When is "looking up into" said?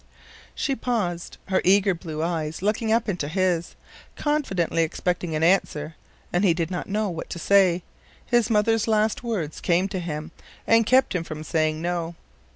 2.63-3.27